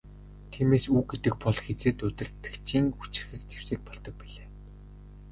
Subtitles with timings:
[0.51, 4.47] Тиймээс үг гэдэг бол хэзээд удирдагчийн хүчирхэг зэвсэг болдог билээ.